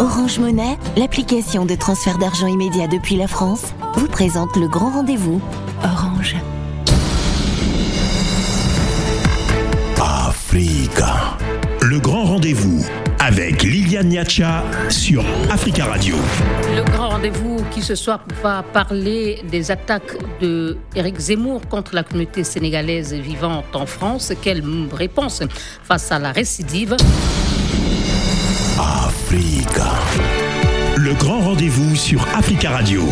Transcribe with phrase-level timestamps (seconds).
[0.00, 5.40] Orange Monnaie, l'application de transfert d'argent immédiat depuis la France, vous présente le grand rendez-vous.
[5.82, 6.36] Orange.
[10.00, 11.36] Africa.
[11.82, 12.86] Le grand rendez-vous
[13.18, 16.14] avec Liliane Niacha sur Africa Radio.
[16.76, 22.04] Le grand rendez-vous qui ce soir va parler des attaques de Eric Zemmour contre la
[22.04, 24.32] communauté sénégalaise vivante en France.
[24.42, 24.62] Quelle
[24.92, 25.42] réponse
[25.82, 26.96] face à la récidive?
[28.78, 29.90] Africa.
[30.96, 33.02] Le grand rendez-vous sur Africa Radio.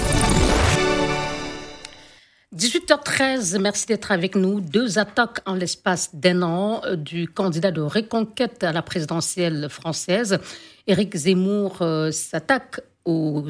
[2.54, 4.60] 18h13, merci d'être avec nous.
[4.60, 10.38] Deux attaques en l'espace d'un an du candidat de reconquête à la présidentielle française.
[10.86, 13.44] Éric Zemmour euh, s'attaque aux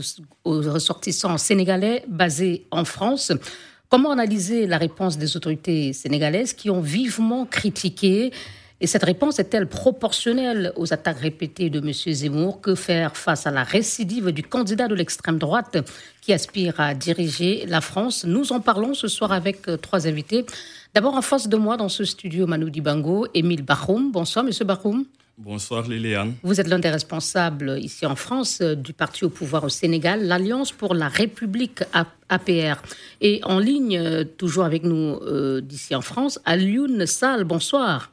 [0.44, 3.30] ressortissants sénégalais basés en France.
[3.90, 8.32] Comment analyser la réponse des autorités sénégalaises qui ont vivement critiqué
[8.78, 11.92] et cette réponse est-elle proportionnelle aux attaques répétées de M.
[11.92, 12.60] Zemmour?
[12.60, 15.78] Que faire face à la récidive du candidat de l'extrême droite
[16.20, 18.26] qui aspire à diriger la France?
[18.26, 20.44] Nous en parlons ce soir avec euh, trois invités.
[20.94, 24.12] D'abord en face de moi dans ce studio, Manu Dibango, Émile Bahoum.
[24.12, 24.52] Bonsoir, M.
[24.66, 25.06] Bahoum.
[25.38, 26.34] Bonsoir Liliane.
[26.42, 30.26] Vous êtes l'un des responsables ici en France euh, du parti au pouvoir au Sénégal,
[30.26, 31.82] l'Alliance pour la République
[32.28, 32.82] APR.
[33.22, 35.18] Et en ligne, euh, toujours avec nous
[35.62, 37.44] d'ici en France, Alioune Sall.
[37.44, 38.10] Bonsoir.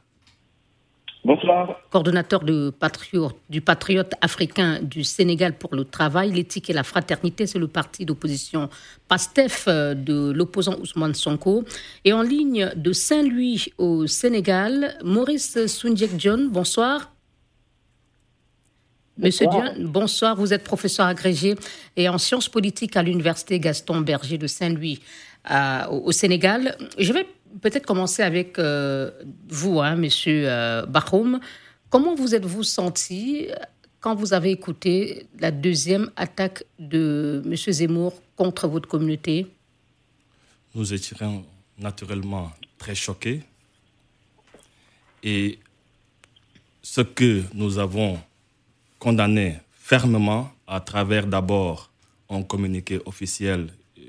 [1.24, 1.80] Bonsoir.
[1.90, 2.42] Coordonnateur
[2.78, 7.66] patriote, du Patriote africain du Sénégal pour le travail, l'éthique et la fraternité, c'est le
[7.66, 8.68] parti d'opposition
[9.08, 11.64] PASTEF euh, de l'opposant Ousmane Sonko.
[12.04, 17.10] Et en ligne de Saint-Louis au Sénégal, Maurice Soundjek John, bonsoir.
[19.16, 20.36] Monsieur Dion, bonsoir.
[20.36, 21.54] Vous êtes professeur agrégé
[21.96, 25.00] et en sciences politiques à l'université Gaston Berger de Saint-Louis
[25.50, 26.76] euh, au Sénégal.
[26.98, 27.26] Je vais
[27.60, 29.10] peut-être commencer avec euh,
[29.48, 31.40] vous, hein, Monsieur euh, Bahoum.
[31.90, 33.48] Comment vous êtes-vous senti
[34.00, 39.46] quand vous avez écouté la deuxième attaque de Monsieur Zemmour contre votre communauté?
[40.74, 41.44] Nous étions
[41.78, 43.42] naturellement très choqués.
[45.22, 45.58] Et
[46.82, 48.18] ce que nous avons
[48.98, 51.90] condamné fermement à travers d'abord
[52.28, 53.68] un communiqué officiel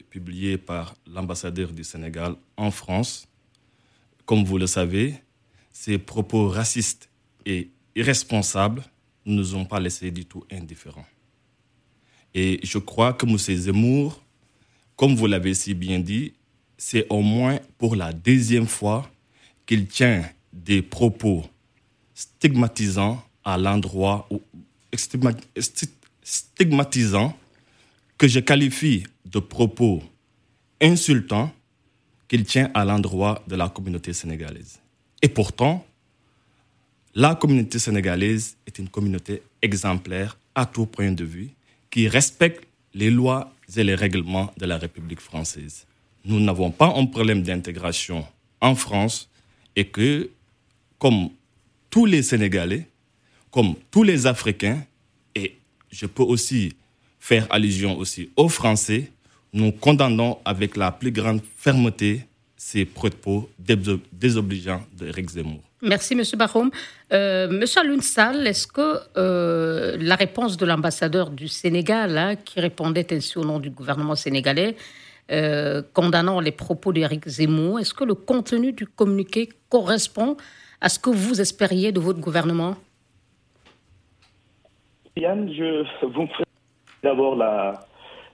[0.09, 3.27] publié par l'ambassadeur du Sénégal en France,
[4.25, 5.15] comme vous le savez,
[5.71, 7.09] ces propos racistes
[7.45, 8.83] et irresponsables
[9.25, 11.05] ne nous ont pas laissés du tout indifférents.
[12.33, 13.37] Et je crois que M.
[13.37, 14.21] Zemmour,
[14.95, 16.33] comme vous l'avez si bien dit,
[16.77, 19.09] c'est au moins pour la deuxième fois
[19.65, 21.45] qu'il tient des propos
[22.13, 24.41] stigmatisants à l'endroit ou
[26.23, 27.37] stigmatisants
[28.17, 30.01] que je qualifie de propos
[30.81, 31.51] insultants
[32.27, 34.79] qu'il tient à l'endroit de la communauté sénégalaise.
[35.21, 35.85] Et pourtant,
[37.13, 41.49] la communauté sénégalaise est une communauté exemplaire à tout point de vue,
[41.89, 45.85] qui respecte les lois et les règlements de la République française.
[46.23, 48.25] Nous n'avons pas un problème d'intégration
[48.61, 49.29] en France
[49.75, 50.29] et que,
[50.97, 51.29] comme
[51.89, 52.87] tous les Sénégalais,
[53.51, 54.83] comme tous les Africains,
[55.35, 55.57] et
[55.91, 56.73] je peux aussi
[57.19, 59.11] faire allusion aussi aux Français,
[59.55, 62.25] nous condamnons avec la plus grande fermeté
[62.57, 65.61] ces propos désobligeants d'Éric Zemmour.
[65.81, 66.23] Merci, M.
[66.37, 66.71] Bahoum.
[67.13, 73.07] Euh, Monsieur Alunsal, est-ce que euh, la réponse de l'ambassadeur du Sénégal, hein, qui répondait
[73.13, 74.75] ainsi au nom du gouvernement sénégalais,
[75.31, 80.35] euh, condamnant les propos d'Éric Zemmour, est-ce que le contenu du communiqué correspond
[80.81, 82.75] à ce que vous espériez de votre gouvernement?
[85.15, 86.27] Yann, je vous
[87.03, 87.85] d'abord la,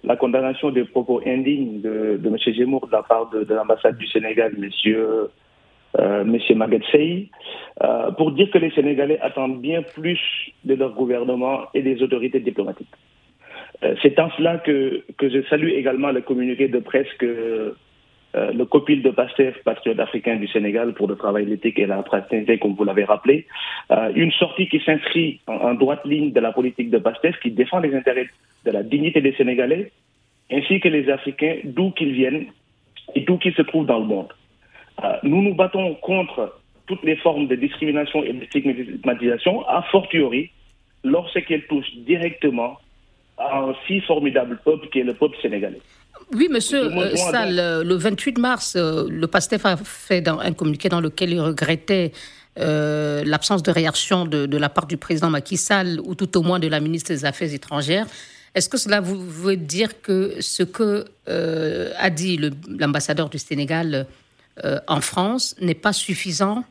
[0.03, 2.37] la condamnation des propos indignes de, M.
[2.55, 4.69] Zemmour de la part de, l'ambassade du Sénégal, M.
[5.99, 6.23] Euh,
[6.55, 7.29] Maguette Sey,
[7.83, 10.19] euh, pour dire que les Sénégalais attendent bien plus
[10.63, 12.87] de leur gouvernement et des autorités diplomatiques.
[13.83, 17.75] Euh, c'est en cela que je salue également le communiqué de presse que
[18.35, 22.01] euh, le copil de PASTEF, patriote africain du Sénégal pour le travail l'éthique et la
[22.03, 23.45] fraternité, comme vous l'avez rappelé,
[23.91, 27.79] euh, une sortie qui s'inscrit en, droite ligne de la politique de PASTEF, qui défend
[27.79, 28.29] les intérêts
[28.65, 29.91] de la dignité des Sénégalais,
[30.51, 32.45] ainsi que les Africains, d'où qu'ils viennent
[33.15, 34.29] et d'où qu'ils se trouvent dans le monde.
[35.03, 36.53] Euh, nous nous battons contre
[36.87, 40.51] toutes les formes de discrimination et de stigmatisation, a fortiori
[41.03, 42.77] lorsqu'elles touchent directement
[43.37, 45.81] à un si formidable peuple qui est le peuple sénégalais.
[46.33, 47.55] Oui, monsieur euh, Sall,
[47.85, 52.13] le 28 mars, euh, le PASTEF a fait dans un communiqué dans lequel il regrettait
[52.59, 56.41] euh, l'absence de réaction de, de, la part du président Macky Sall ou tout au
[56.41, 58.07] moins de la ministre des Affaires étrangères.
[58.55, 64.05] Est-ce que cela vous veut dire que ce que euh, a dit l'ambassadeur du Sénégal
[64.87, 66.65] en France n'est pas suffisant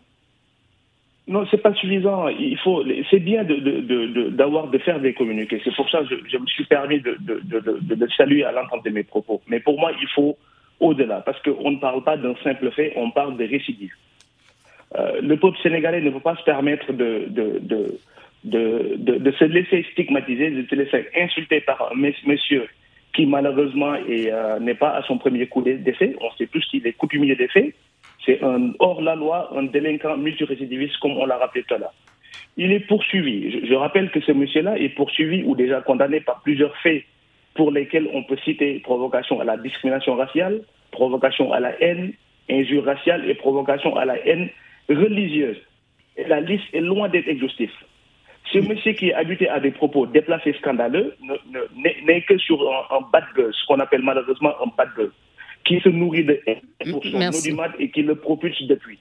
[1.31, 2.27] Non, c'est pas suffisant.
[2.27, 5.61] Il faut, c'est bien d'avoir de, faire des communiqués.
[5.63, 9.05] C'est pour ça que je, me suis permis de, de, saluer à l'entente de mes
[9.05, 9.41] propos.
[9.47, 10.37] Mais pour moi, il faut
[10.81, 13.93] au-delà, parce qu'on ne parle pas d'un simple fait, on parle de récidive.
[14.99, 18.01] Euh, le peuple sénégalais ne peut pas se permettre de, de,
[18.43, 22.67] de, se laisser stigmatiser, de se laisser insulter par un monsieur
[23.15, 26.17] qui malheureusement euh, n'est pas à son premier coup d'essai.
[26.21, 27.73] On sait tous qu'il est coutumier des faits.
[28.25, 31.95] C'est un hors-la-loi, un délinquant multirécidiviste, comme on l'a rappelé tout à l'heure.
[32.57, 33.67] Il est poursuivi.
[33.67, 37.05] Je, rappelle que ce monsieur-là est poursuivi ou déjà condamné par plusieurs faits
[37.55, 42.13] pour lesquels on peut citer provocation à la discrimination raciale, provocation à la haine,
[42.51, 44.51] injure raciale et provocation à la haine
[44.89, 45.59] religieuse.
[46.17, 47.71] Et la liste est loin d'être exhaustive.
[48.53, 51.15] Ce monsieur qui est habitué à des propos déplacés scandaleux
[52.05, 55.11] n'est que sur un, bad buzz, ce qu'on appelle malheureusement un bad buzz,
[55.65, 58.99] qui se nourrit de haine pour son audimat et qui le propulse depuis.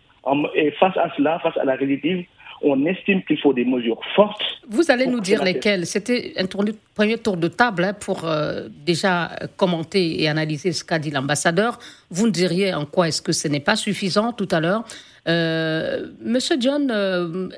[0.55, 2.27] Et face à cela, face à la réalité,
[2.61, 4.41] on estime qu'il faut des mesures fortes.
[4.67, 9.31] Vous allez nous dire lesquelles C'était un premier tour de table hein, pour euh, déjà
[9.55, 11.79] commenter et analyser ce qu'a dit l'ambassadeur.
[12.09, 14.83] Vous nous diriez en quoi est-ce que ce n'est pas suffisant tout à l'heure.
[15.27, 17.49] Euh, Monsieur John, euh,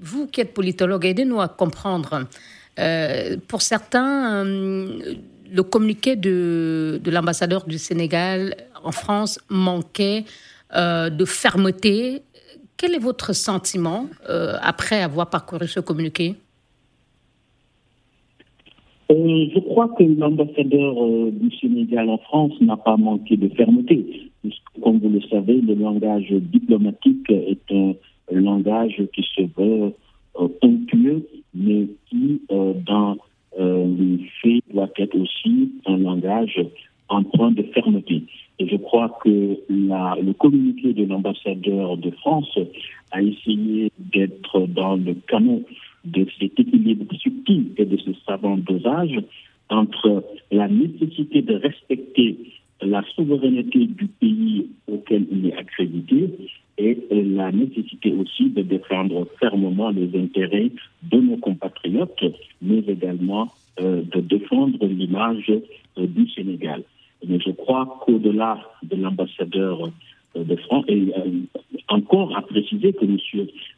[0.00, 2.26] vous qui êtes politologue, aidez-nous à comprendre.
[3.48, 4.44] Pour certains,
[5.52, 10.24] le communiqué de, de l'ambassadeur du Sénégal en France manquait
[10.76, 12.22] euh, de fermeté.
[12.76, 14.06] Quel est votre sentiment
[14.60, 16.34] après avoir parcouru ce communiqué?
[19.08, 20.94] Je crois que l'ambassadeur
[21.30, 24.30] du Sénégal en France n'a pas manqué de fermeté.
[24.82, 27.94] Comme vous le savez, le langage diplomatique est un
[28.30, 29.92] langage qui se veut
[30.40, 33.16] euh, ponctueux, mais qui, euh, dans
[33.58, 36.60] euh, les faits, doit être aussi un langage
[37.08, 38.22] empreint de fermeté.
[38.58, 42.58] Et je crois que le communiqué de l'ambassadeur de France
[43.12, 45.62] a essayé d'être dans le canon
[46.04, 49.20] de cet équilibre subtil et de ce savant dosage
[49.68, 52.36] entre la nécessité de respecter
[52.80, 56.30] la souveraineté du pays auquel il est accrédité
[56.78, 60.70] et la nécessité aussi de défendre fermement les intérêts
[61.02, 62.24] de nos compatriotes,
[62.60, 63.48] mais également
[63.80, 66.82] euh, de défendre l'image euh, du Sénégal.
[67.26, 69.90] Mais je crois qu'au-delà de l'ambassadeur
[70.36, 71.12] euh, de France, et
[71.88, 73.18] encore à préciser que M.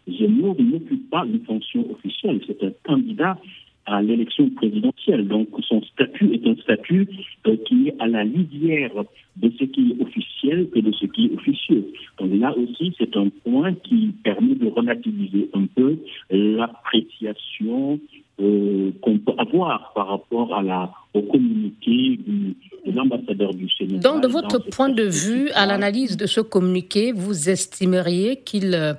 [0.08, 3.38] Zemmour n'occupe pas une fonction officielle, c'est un candidat
[3.88, 5.26] à l'élection présidentielle.
[5.26, 7.08] Donc son statut est un statut
[7.46, 8.92] euh, qui est à la lisière
[9.36, 11.86] de ce qui est officiel et de ce qui est officieux.
[12.18, 15.96] Donc là aussi, c'est un point qui permet de relativiser un peu
[16.30, 17.98] l'appréciation
[18.40, 22.54] euh, qu'on peut avoir par rapport à la, au communiqué du,
[22.86, 24.00] de l'ambassadeur du Sénégal.
[24.00, 28.94] Donc, de votre point de vue, à l'analyse de ce communiqué, vous estimeriez qu'il euh,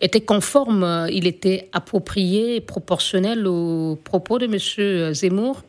[0.00, 5.12] était conforme, euh, il était approprié proportionnel aux propos de M.
[5.14, 5.62] Zemmour?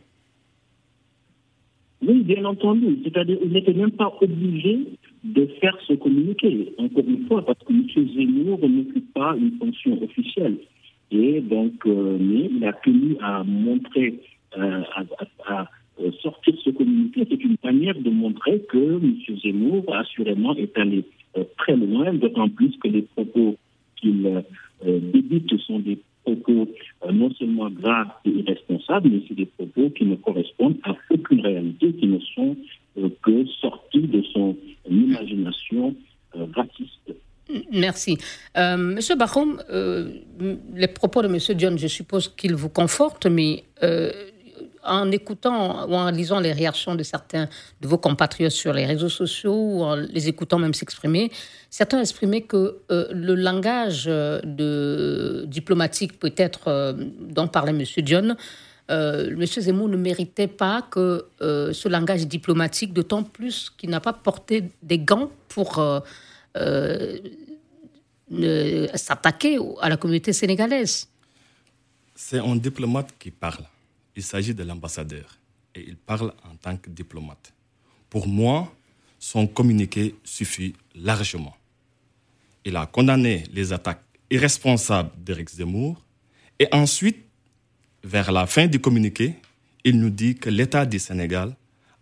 [2.06, 3.00] Oui, bien entendu.
[3.04, 4.80] C'est-à-dire qu'il n'était même pas obligé
[5.24, 6.74] de faire ce communiqué.
[6.78, 7.88] Encore une fois, parce que M.
[8.14, 10.58] Zemmour n'occupe pas une fonction officielle.
[11.12, 14.20] Et donc, euh, mais il a tenu à montrer,
[14.56, 15.68] à,
[16.22, 17.26] sortir ce communiqué.
[17.30, 19.16] C'est une manière de montrer que M.
[19.42, 21.04] Zemmour, assurément, est allé
[21.58, 23.56] très loin, d'autant plus que les propos
[24.04, 24.44] qu'il
[24.86, 26.68] euh, débute sont des propos
[27.06, 31.42] euh, non seulement graves et irresponsables, mais aussi des propos qui ne correspondent à aucune
[31.42, 32.56] réalité, qui ne sont
[32.98, 34.56] euh, que sortis de son
[34.90, 35.96] imagination
[36.56, 37.14] raciste.
[37.72, 38.18] Merci.
[38.56, 39.62] Monsieur Bahoum,
[40.74, 43.64] les propos de Monsieur John, je suppose qu'ils vous confortent, mais
[44.84, 47.48] en écoutant ou en lisant les réactions de certains
[47.82, 51.32] de vos compatriotes sur les réseaux sociaux ou en les écoutant même s'exprimer,
[51.70, 57.84] certains exprimaient que euh, le langage euh, diplomatique, peut-être euh, dont parlait M.
[58.06, 58.36] John,
[58.90, 59.46] M.
[59.46, 65.00] Zemmour ne méritait pas que ce langage diplomatique, d'autant plus qu'il n'a pas porté des
[65.00, 65.82] gants pour
[68.94, 71.08] s'attaquer à la communauté sénégalaise.
[72.14, 73.64] C'est un diplomate qui parle
[74.16, 75.38] il s'agit de l'ambassadeur
[75.76, 77.54] et il parle en tant que diplomate.
[78.10, 78.74] Pour moi,
[79.20, 81.56] son communiqué suffit largement.
[82.66, 86.02] Il a condamné les attaques irresponsables d'Éric Zemmour
[86.60, 87.18] et ensuite,
[88.04, 89.36] vers la fin du communiqué,
[89.84, 91.56] il nous dit que l'État du Sénégal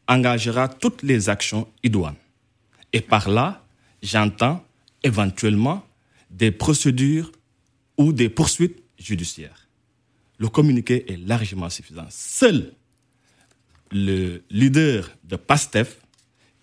[0.08, 2.16] engagera toutes les actions idoines.
[2.94, 3.64] Et par là,
[4.02, 4.64] j'entends
[5.04, 5.86] éventuellement
[6.30, 7.32] des procédures
[7.98, 9.61] ou des poursuites judiciaires
[10.42, 12.08] le communiqué est largement suffisant.
[12.10, 12.74] Seul
[13.92, 15.98] le leader de PASTEF,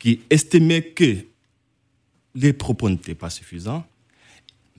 [0.01, 1.19] qui estimait que
[2.35, 3.85] les propos n'étaient pas suffisants,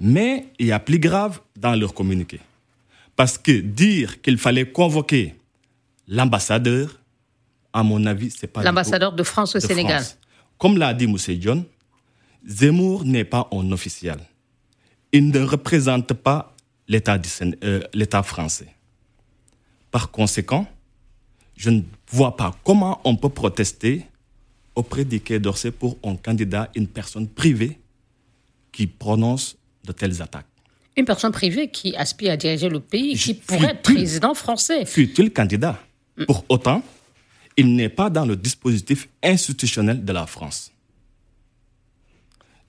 [0.01, 2.39] Mais il y a plus grave dans leur communiqué.
[3.17, 5.35] Parce que dire qu'il fallait convoquer
[6.07, 7.01] l'ambassadeur,
[7.73, 8.63] à mon avis, c'est pas...
[8.63, 10.03] L'ambassadeur de France au Sénégal.
[10.57, 11.65] Comme l'a dit Moussé John,
[12.45, 14.19] Zemmour n'est pas un officiel.
[15.11, 16.55] Il ne représente pas
[16.89, 18.73] euh, l'État français.
[19.91, 20.67] Par conséquent,
[21.55, 21.81] je ne
[22.11, 24.05] vois pas comment on peut protester
[24.75, 27.79] auprès du Quai d'Orsay pour un candidat, une personne privée
[28.71, 30.45] qui prononce de telles attaques.
[30.95, 34.85] Une personne privée qui aspire à diriger le pays, qui pourrait être président français.
[34.85, 35.79] Fut-il candidat?
[36.17, 36.25] Mm.
[36.25, 36.83] Pour autant,
[37.57, 40.71] il n'est pas dans le dispositif institutionnel de la France.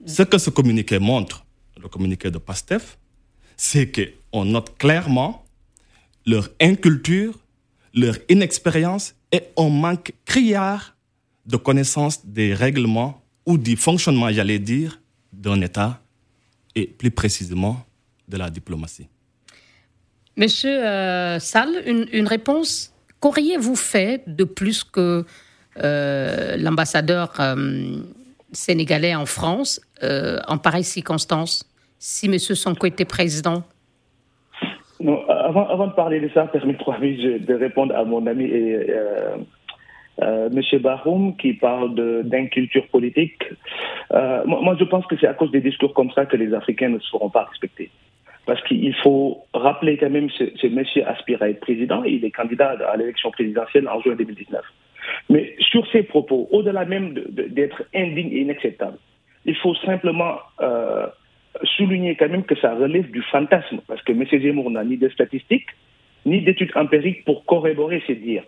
[0.06, 1.44] Ce que ce communiqué montre,
[1.80, 2.98] le communiqué de PASTEF,
[3.56, 5.44] c'est qu'on note clairement
[6.30, 7.34] leur inculture,
[7.94, 10.96] leur inexpérience et on manque criard
[11.46, 15.00] de connaissance des règlements ou du fonctionnement, j'allais dire,
[15.32, 16.00] d'un État
[16.74, 17.76] et plus précisément
[18.28, 19.08] de la diplomatie.
[20.36, 22.94] Monsieur euh, Sall, une, réponse.
[23.20, 25.24] Qu'auriez-vous fait de plus que
[25.82, 27.98] euh, l'ambassadeur euh,
[28.52, 31.64] sénégalais en France euh, en pareille circonstance
[31.98, 32.38] si M.
[32.38, 33.62] Sonko était président?
[35.56, 38.86] Avant, de parler de ça, permettez-moi de répondre à mon ami et,
[40.22, 40.78] euh, M.
[40.80, 43.42] Baroum qui parle d'inculture politique.
[44.12, 46.90] Euh, moi, je pense que c'est à cause des discours comme ça que les Africains
[46.90, 47.90] ne seront pas respectés.
[48.46, 52.02] Parce qu'il faut rappeler quand même que ce monsieur aspire à être président.
[52.04, 54.60] Il est candidat à l'élection présidentielle en juin 2019.
[55.28, 58.98] Mais sur ces propos, au-delà même d'être indigne et inacceptable,
[59.44, 61.06] il faut simplement euh,
[61.76, 63.80] souligner quand même que ça relève du fantasme.
[63.86, 64.24] Parce que M.
[64.30, 65.68] Zemmour n'a ni de statistiques,
[66.26, 68.44] ni d'études empiriques pour corroborer ses dires.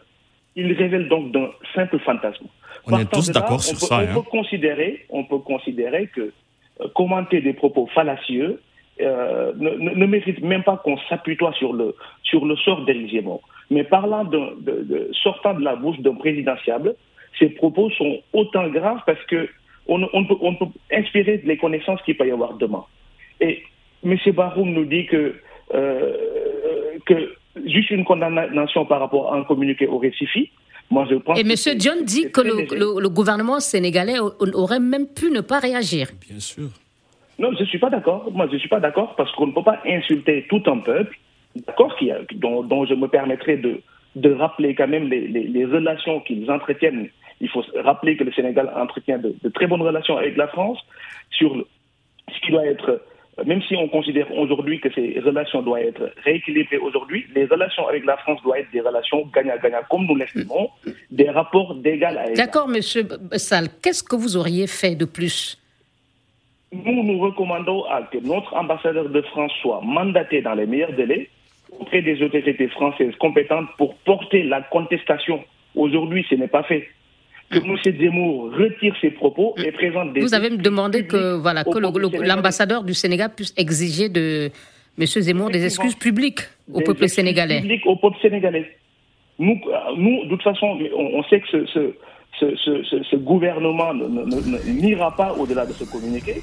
[0.55, 2.47] Il révèle donc d'un simple fantasme.
[2.87, 4.01] On est tous d'accord sur ça.
[4.03, 4.25] On, peut hein.
[4.31, 6.33] considérer, on peut considérer que
[6.81, 8.61] euh, commenter des propos fallacieux
[9.01, 13.41] euh, ne, mérite même pas qu'on s'appuie sur le, sur le sort d'Éric Zemmour.
[13.71, 16.95] Mais parlant de, sortant de la bouche d'un présidentiable,
[17.39, 19.49] ces propos sont autant graves parce que
[19.89, 22.85] on, peut, on peut inspirer les connaissances qu'il peut y avoir demain.
[23.41, 23.63] Et
[24.05, 24.17] M.
[24.35, 25.35] Baroum nous dit que,
[25.75, 26.13] euh,
[27.07, 27.35] que
[27.67, 30.51] juste une condamnation par rapport à un communiqué aurait suffi.
[30.91, 31.79] Moi, je pense Et M.
[31.79, 36.09] John dit que le, gouvernement sénégalais aurait même pu ne pas réagir.
[36.29, 36.69] Bien sûr.
[37.39, 38.31] Non, je ne suis pas d'accord.
[38.33, 41.19] Moi, je ne suis pas d'accord parce qu'on ne peut pas insulter tout un peuple,
[41.67, 41.97] d'accord,
[42.35, 43.81] dont, dont, je me permettrai de,
[44.17, 47.09] de rappeler quand même les, les, relations qu'ils entretiennent.
[47.43, 50.79] Il faut rappeler que le Sénégal entretient de, de très bonnes relations avec la France
[51.31, 51.67] sur
[52.33, 53.03] ce qui doit être
[53.47, 58.05] même si on considère aujourd'hui que ces relations doivent être rééquilibrées aujourd'hui, les relations avec
[58.05, 60.69] la France doivent être des relations gagnant-gagnant, comme nous l'estimons,
[61.11, 62.37] des rapports d'égal à égal.
[62.37, 63.05] D'accord, Monsieur
[63.37, 63.69] Sall.
[63.83, 65.59] Qu'est-ce que vous auriez fait de plus?
[66.73, 71.29] Nous, nous recommandons à que notre ambassadeur de France soit mandaté dans les meilleurs délais
[71.79, 75.43] auprès des autorités françaises compétentes pour porter la contestation.
[75.75, 76.87] Aujourd'hui, ce n'est pas fait
[77.53, 77.97] que M.
[77.99, 80.21] Zemmour retire ses propos et présente des.
[80.21, 84.51] Vous avez demandé que, voilà, que l'ambassadeur du Sénégal puisse exiger de
[84.99, 85.07] M.
[85.07, 86.41] Zemmour des excuses publiques
[86.73, 87.61] au peuple sénégalais.
[87.61, 88.67] Publiques au peuple sénégalais.
[89.39, 89.59] Nous,
[89.97, 91.95] nous, de toute façon, on, sait que ce, ce,
[92.57, 93.93] ce, ce gouvernement
[94.67, 96.43] n'ira pas au-delà de ce communiqué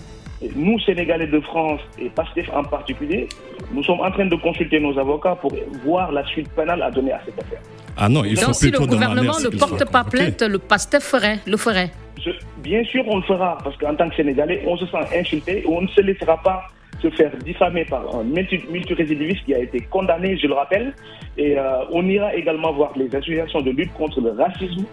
[0.56, 3.28] nous, Sénégalais de France et PASTEF en particulier,
[3.74, 5.52] nous sommes en train de consulter nos avocats pour
[5.84, 7.60] voir la suite pénale à donner à cette affaire.
[7.98, 11.40] Ah non, il faut Donc, si le gouvernement ne porte pas plainte, le PASTEF ferait,
[11.46, 11.92] le ferait
[12.58, 15.82] Bien sûr, on le fera, parce qu'en tant que Sénégalais, on se sent insulté, on
[15.82, 16.64] ne se laissera pas
[17.02, 20.94] se faire diffamer par un multirésidiviste qui a été condamné, je le rappelle.
[21.38, 24.84] Et euh, on ira également voir les associations de lutte contre le racisme,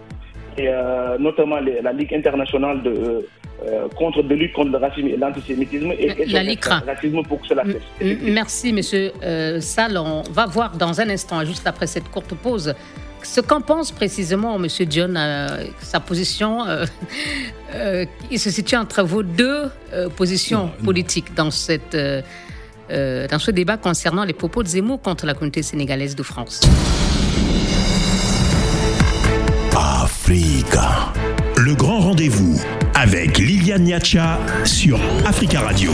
[0.57, 3.21] et euh, notamment la Ligue internationale de, euh,
[3.65, 6.83] euh, contre de lutte contre le racisme et l'antisémitisme et, la LICRA.
[6.85, 8.17] racisme pour que cela cesse.
[8.21, 9.59] Merci, monsieur euh,
[9.95, 12.75] On va voir dans un instant, juste après cette courte pause,
[13.23, 15.47] ce qu'en pense précisément monsieur John, euh,
[15.79, 16.65] sa position.
[17.75, 19.63] Euh, il se situe entre vos deux
[20.15, 21.97] positions politiques dans cette.
[22.89, 26.61] dans ce débat concernant les propos de Zemmour contre la communauté sénégalaise de France.
[31.57, 32.59] Le grand rendez-vous
[32.93, 35.91] avec Liliane Niacha sur Africa Radio.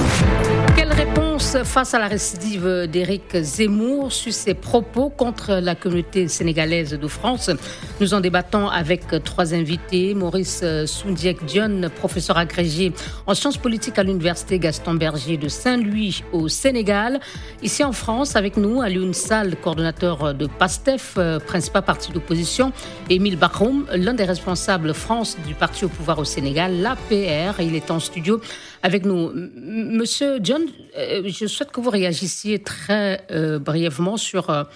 [1.43, 7.51] Face à la récidive d'Éric Zemmour sur ses propos contre la communauté sénégalaise de France
[7.99, 10.15] Nous en débattons avec trois invités.
[10.15, 12.93] Maurice Soundiek Dion, professeur agrégé
[13.27, 17.19] en sciences politiques à l'université Gaston Berger de Saint-Louis au Sénégal.
[17.61, 22.71] Ici en France, avec nous, Alioune Sall, coordonnateur de PASTEF, principal parti d'opposition,
[23.09, 27.59] Émile Bachoum, l'un des responsables France du parti au pouvoir au Sénégal, l'APR.
[27.59, 28.39] Il est en studio
[28.83, 29.31] avec nous.
[29.33, 30.61] Monsieur John,
[30.95, 33.25] je souhaite que vous réagissiez très
[33.61, 34.67] brièvement sur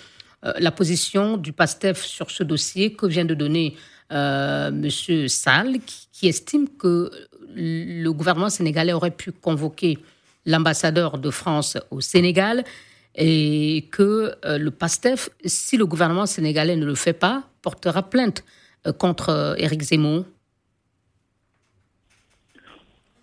[0.43, 3.75] la position du PASTEF sur ce dossier que vient de donner
[4.09, 5.79] Monsieur Sall,
[6.13, 7.11] qui, estime que
[7.53, 9.99] le gouvernement sénégalais aurait pu convoquer
[10.45, 12.63] l'ambassadeur de France au Sénégal
[13.15, 18.45] et que le PASTEF, si le gouvernement sénégalais ne le fait pas, portera plainte
[18.97, 20.23] contre Éric Zemmour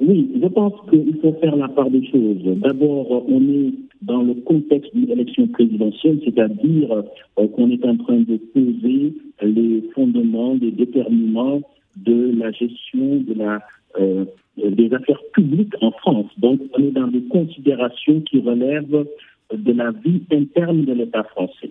[0.06, 2.42] oui, je pense qu'il faut faire la part des choses.
[2.44, 7.02] D'abord, on est dans le contexte d'une élection présidentielle, c'est-à-dire
[7.38, 11.62] euh, qu'on est en train de poser les fondements, les déterminants
[11.96, 13.24] de la gestion
[13.98, 14.24] euh,
[14.56, 16.26] des affaires publiques en France.
[16.38, 19.06] Donc, on est dans des considérations qui relèvent
[19.52, 21.70] de la vie interne de l'État français.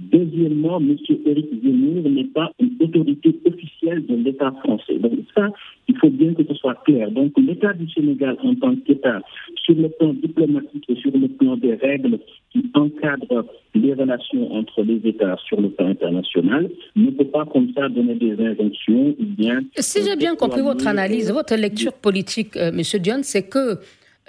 [0.00, 0.96] Deuxièmement, M.
[1.26, 4.98] Éric Zemmour n'est pas une autorité officielle de l'État français.
[4.98, 5.50] Donc ça,
[5.88, 7.10] il faut bien que ce soit clair.
[7.10, 9.20] Donc l'État du Sénégal en tant qu'État,
[9.64, 12.18] sur le plan diplomatique et sur le plan des règles
[12.50, 13.44] qui encadrent
[13.74, 18.14] les relations entre les États sur le plan international, ne peut pas comme ça donner
[18.14, 19.60] des injonctions ou bien...
[19.76, 22.80] Si j'ai bien compris votre analyse, votre lecture politique, euh, M.
[23.00, 23.78] Dion, c'est que...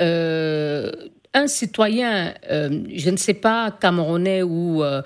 [0.01, 0.89] Euh,
[1.33, 5.01] un citoyen, euh, je ne sais pas, camerounais ou euh,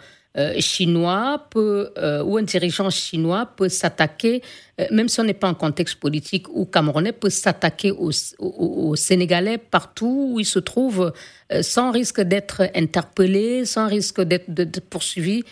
[0.60, 4.42] chinois peut, euh, ou un dirigeant chinois peut s'attaquer,
[4.80, 9.58] euh, même si on n'est pas en contexte politique, ou camerounais peut s'attaquer aux, Sénégalais
[9.58, 11.14] partout où il se trouve,
[11.62, 15.44] sans risque d'être interpellé, sans risque d'être poursuivi,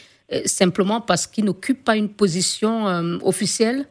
[0.46, 2.86] simplement parce qu'il n'occupe pas une position
[3.22, 3.86] officielle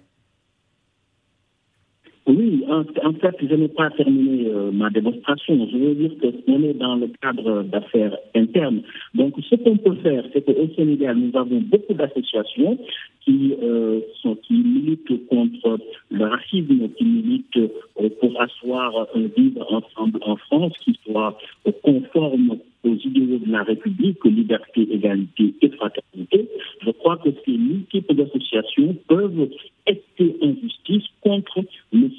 [2.27, 5.69] oui, en, fait, je n'ai pas terminé euh, ma démonstration.
[5.71, 8.81] Je veux dire qu'on est dans le cadre d'affaires internes.
[9.15, 12.79] Donc, ce qu'on peut faire, c'est qu'au Sénégal, nous avons beaucoup d'associations
[13.21, 14.01] qui, euh,
[14.43, 15.79] qui militent contre
[16.11, 21.37] le racisme, qui militent euh, pour asseoir un vivre ensemble en France qui soit
[21.83, 26.49] conforme aux idéaux de la République, liberté, égalité et fraternité.
[26.85, 29.49] Je crois que ces multiples associations peuvent
[29.87, 30.03] être
[30.43, 32.11] en justice contre M.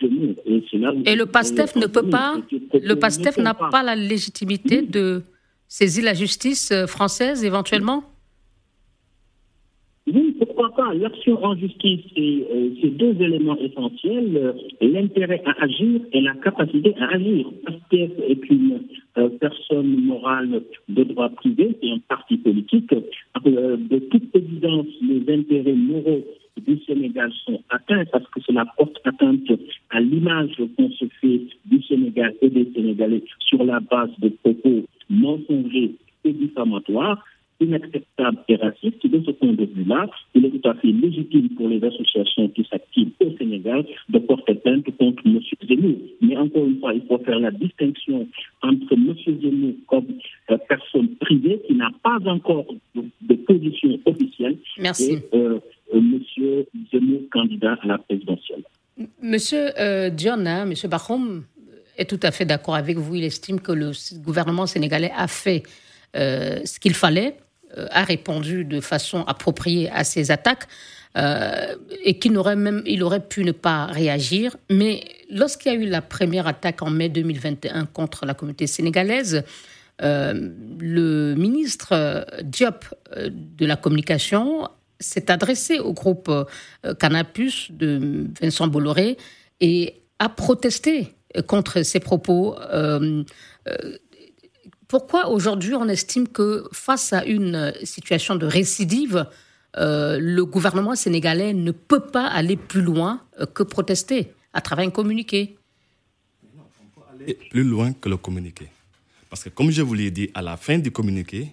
[0.00, 0.34] Zemmour.
[0.46, 2.36] Et, et le PASTEF ne peut pas,
[2.72, 5.22] le PASTEF n'a pas la légitimité de
[5.68, 8.04] saisir la justice euh, française éventuellement?
[10.76, 16.34] Pas L'action en justice, c'est euh, deux éléments essentiels, euh, l'intérêt à agir et la
[16.34, 17.46] capacité à agir.
[17.64, 18.80] PASTEF est une
[19.18, 22.90] euh, personne morale de droit privé, c'est un parti politique.
[22.90, 26.24] de toute évidence, les intérêts moraux
[26.66, 29.50] du Sénégal sont atteints parce que cela porte atteinte
[29.90, 34.84] à l'image qu'on se fait du Sénégal et des Sénégalais sur la base de propos
[35.10, 37.22] mensongers et diffamatoires
[37.60, 39.06] inacceptable et raciste.
[39.06, 42.66] De ce point de vue-là, il est tout à fait légitime pour les associations qui
[42.70, 45.40] s'activent au Sénégal de porter plainte contre M.
[45.68, 45.96] Zemmour.
[46.20, 48.26] Mais encore une fois, il faut faire la distinction
[48.62, 49.14] entre M.
[49.26, 50.06] Zemmour comme
[50.50, 54.88] euh, personne privée qui n'a pas encore de, position officielle et
[55.34, 55.58] euh,
[55.94, 56.20] euh, M.
[56.92, 58.62] Zemmour candidat à la présidentielle.
[59.22, 59.68] Monsieur
[60.16, 60.74] John, hein, M.
[60.90, 61.44] Bahoum
[61.98, 63.14] est tout à fait d'accord avec vous.
[63.14, 63.92] Il estime que le
[64.24, 65.62] gouvernement sénégalais a fait
[66.14, 67.45] ce qu'il fallait euh,
[67.90, 70.66] a répondu de façon appropriée à ces attaques
[71.16, 74.56] euh, et qu'il n'aurait même, il aurait pu ne pas réagir.
[74.70, 79.42] Mais lorsqu'il y a eu la première attaque en mai 2021 contre la communauté sénégalaise,
[80.02, 82.84] euh, le ministre Diop
[83.16, 84.68] de la communication
[85.00, 86.30] s'est adressé au groupe
[86.98, 89.16] Canapus de Vincent Bolloré
[89.60, 91.14] et a protesté
[91.46, 92.56] contre ces propos
[94.88, 99.26] pourquoi aujourd'hui on estime que face à une situation de récidive,
[99.76, 104.86] euh, le gouvernement sénégalais ne peut pas aller plus loin euh, que protester à travers
[104.86, 105.56] un communiqué?
[106.56, 106.62] Non,
[106.96, 108.68] On peut aller plus loin que le communiqué.
[109.28, 111.48] Parce que comme je vous l'ai dit, à la fin du communiqué,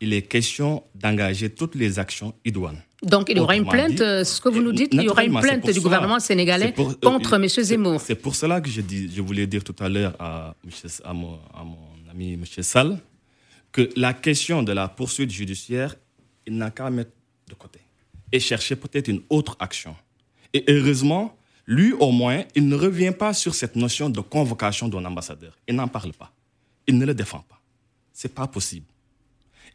[0.00, 2.82] il est question d'engager toutes les actions idoines.
[3.02, 5.38] Donc il y aura une plainte, ce que vous nous dites, il y aura une
[5.38, 7.48] plainte du gouvernement sénégalais contre M.
[7.48, 8.00] Zemmour.
[8.00, 10.54] C'est pour cela que je, dis, je voulais dire tout à l'heure à,
[11.04, 12.44] à, mon, à mon M.
[12.46, 12.98] Sall,
[13.72, 15.96] que la question de la poursuite judiciaire,
[16.46, 17.12] il n'a qu'à mettre
[17.48, 17.80] de côté
[18.32, 19.96] et chercher peut-être une autre action.
[20.52, 25.04] Et heureusement, lui au moins, il ne revient pas sur cette notion de convocation d'un
[25.04, 25.56] ambassadeur.
[25.66, 26.32] Il n'en parle pas.
[26.86, 27.60] Il ne le défend pas.
[28.12, 28.86] C'est pas possible.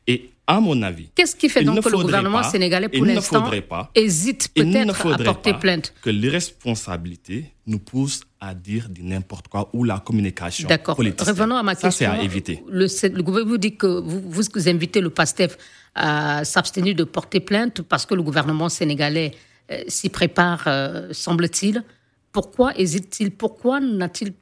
[0.07, 3.51] Et à mon avis, qu'est-ce qui fait donc que le gouvernement sénégalais, pour l'instant,
[3.93, 5.93] hésite peut-être à porter plainte?
[6.01, 10.97] Que l'irresponsabilité nous pousse à dire du n'importe quoi ou la communication D'accord.
[10.97, 11.91] Revenons à ma question.
[11.91, 12.63] Ça, c'est à éviter.
[12.67, 15.55] Le, le, gouvernement vous dit que vous, vous invitez le PASTEF
[15.93, 19.31] à s'abstenir de porter plainte parce que le gouvernement sénégalais
[19.71, 21.83] euh, s'y prépare, euh, semble-t-il.
[22.31, 23.29] Pourquoi hésite-t-il?
[23.29, 23.99] Pourquoi ne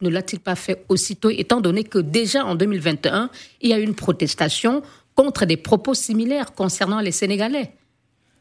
[0.10, 3.30] l'a-t-il pas fait aussitôt, étant donné que déjà en 2021,
[3.62, 4.84] il y a eu une protestation
[5.18, 7.72] contre des propos similaires concernant les Sénégalais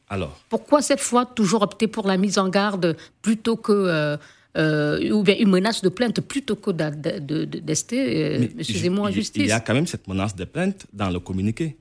[0.08, 3.72] Alors Pourquoi cette fois toujours opter pour la mise en garde plutôt que.
[3.72, 4.16] Euh,
[4.58, 8.62] euh, ou bien une menace de plainte plutôt que d'ester M.
[8.62, 9.42] Zemmour en justice?
[9.42, 11.76] Il y a quand même cette menace de plainte dans le communiqué.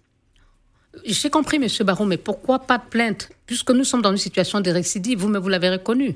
[1.05, 1.67] J'ai compris, M.
[1.85, 3.29] Baron, mais pourquoi pas de plainte?
[3.45, 6.15] Puisque nous sommes dans une situation de récidive, vous, vous l'avez reconnu.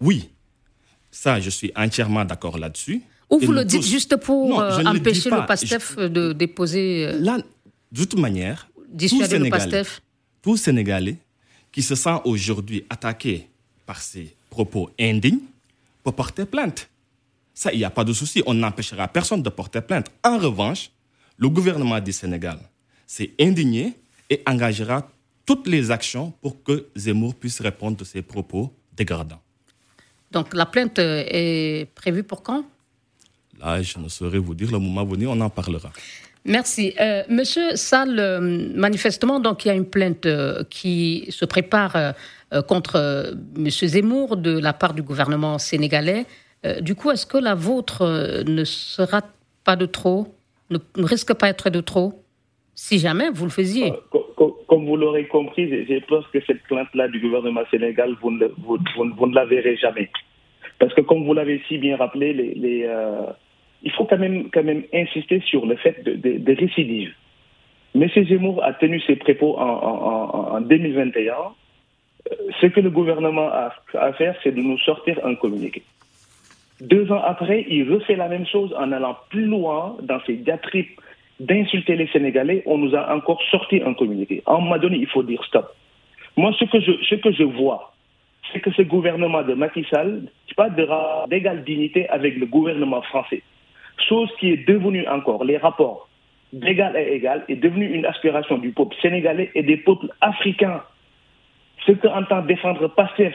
[0.00, 0.28] Oui,
[1.12, 3.02] ça, je suis entièrement d'accord là-dessus.
[3.30, 7.06] Ou vous le dites juste pour euh, empêcher le, PASTEF de déposer.
[7.08, 7.38] Euh, là,
[7.96, 9.82] de toute manière, tout Sénégalais,
[10.42, 11.16] tout Sénégalais
[11.72, 13.48] qui se sent aujourd'hui attaqué
[13.86, 15.40] par ces propos indignes
[16.04, 16.88] peut porter plainte.
[17.54, 18.42] Ça, il n'y a pas de souci.
[18.46, 20.08] On n'empêchera personne de porter plainte.
[20.22, 20.90] En revanche,
[21.38, 22.58] le gouvernement du Sénégal
[23.06, 23.94] s'est indigné
[24.28, 25.08] et engagera
[25.46, 29.40] toutes les actions pour que Zemmour puisse répondre de ces propos dégradants.
[30.30, 32.64] Donc la plainte est prévue pour quand?
[33.58, 34.70] Là, je ne saurais vous dire.
[34.70, 35.90] Le moment venu, on en parlera.
[36.46, 36.94] Merci.
[37.00, 38.40] Euh, Monsieur Sall, euh,
[38.74, 42.14] manifestement, donc, il y a une plainte euh, qui se prépare
[42.68, 46.26] contre Monsieur Zemmour de la part du gouvernement sénégalais.
[46.80, 48.04] du coup, est-ce que la vôtre
[48.46, 49.22] ne sera
[49.64, 50.28] pas de trop,
[50.70, 52.22] ne, risque pas d'être de trop,
[52.72, 53.92] si jamais vous le faisiez?
[54.68, 59.44] Comme vous l'aurez compris, j'ai peur que cette plainte-là du gouvernement sénégal, vous, ne la
[59.44, 60.08] verrez jamais.
[60.78, 62.86] Parce que comme vous l'avez si bien rappelé, les
[63.86, 67.12] il faut quand même, quand même insister sur le fait de, de, récidive.
[67.94, 68.08] M.
[68.28, 71.32] Zemmour a tenu ses propos en, 2021.
[71.32, 75.82] Euh, ce que le gouvernement a à faire, c'est de nous sortir un communiqué.
[76.80, 80.98] Deux ans après, il refait la même chose en allant plus loin dans ses diatribes
[81.38, 82.62] d'insulter les Sénégalais.
[82.66, 84.42] On nous a encore sorti un communiqué.
[84.46, 85.72] À un moment donné, il faut dire stop.
[86.36, 87.94] Moi, ce que je, ce que je vois,
[88.52, 90.24] c'est que ce gouvernement de Macky Sall
[90.56, 90.70] pas
[91.28, 93.42] d'égale dignité avec le gouvernement français
[94.08, 96.08] chose qui est devenue encore, les rapports
[96.52, 100.82] d'égal à égal, est devenue une aspiration du peuple sénégalais et des peuples africains.
[101.86, 103.34] Ce qu'entend défendre PASTEF,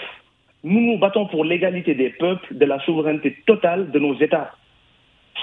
[0.63, 4.51] nous nous battons pour l'égalité des peuples, de la souveraineté totale de nos États.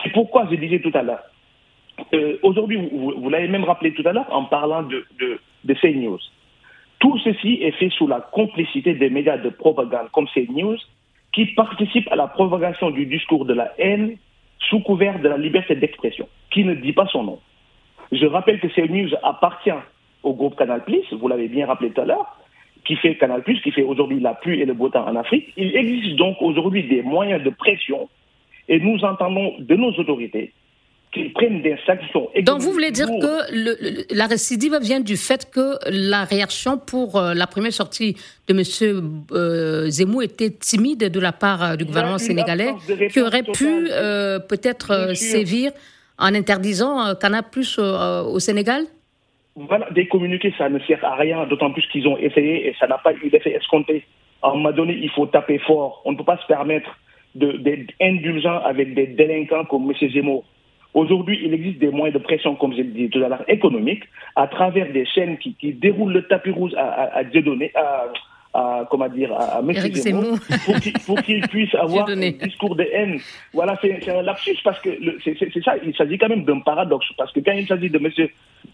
[0.02, 1.22] C'est pourquoi je disais tout à l'heure.
[2.42, 6.20] Aujourd'hui, vous, l'avez même rappelé tout à l'heure en parlant de, de, de CNews.
[7.00, 10.78] Tout ceci est fait sous la complicité des médias de propagande comme CNews
[11.32, 14.16] qui participent à la propagation du discours de la haine
[14.60, 17.38] sous couvert de la liberté d'expression, qui ne dit pas son nom.
[18.12, 19.70] Je rappelle que CNews appartient
[20.22, 22.38] au groupe Canal+, vous l'avez bien rappelé tout à l'heure,
[22.84, 25.52] qui fait Canal+, qui fait aujourd'hui la pluie et le beau temps en Afrique.
[25.56, 28.08] Il existe donc aujourd'hui des moyens de pression
[28.68, 30.52] et nous entendons de nos autorités
[31.18, 32.28] qu'ils prennent des sanctions.
[32.42, 37.34] Donc vous voulez dire que la récidive vient du fait que la réaction pour euh,
[37.34, 38.62] la première sortie de M.
[39.32, 42.72] Euh, Zemmour était timide de la part euh, du gouvernement sénégalais,
[43.10, 43.88] qui aurait pu
[44.48, 45.72] peut-être sévir
[46.18, 48.82] en interdisant Canal Plus au Sénégal?
[49.56, 52.86] Voilà, des communiqués, ça ne sert à rien, d'autant plus qu'ils ont essayé et ça
[52.86, 54.04] n'a pas eu d'effet escompté.
[54.42, 56.02] À un moment donné, il faut taper fort.
[56.04, 56.96] On ne peut pas se permettre
[57.34, 60.10] d'être indulgent avec des délinquants comme M.
[60.10, 60.44] Zemmour.
[60.94, 64.04] Aujourd'hui, il existe des moyens de pression, comme je l'ai dit tout à l'heure, économiques,
[64.36, 67.24] à travers des chaînes qui, déroulent le tapis rouge à, à, à
[68.54, 69.72] à, comment dire, à, M.
[69.94, 70.38] Zemmour,
[71.06, 73.20] pour qu'il puisse avoir un discours de haine.
[73.52, 74.90] Voilà, c'est un lapsus parce que
[75.22, 77.06] c'est ça, il s'agit quand même d'un paradoxe.
[77.16, 78.10] Parce que quand il s'agit de M.